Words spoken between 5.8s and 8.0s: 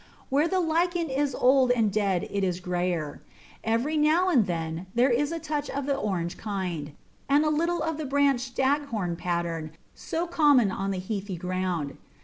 the orange kind, and a little of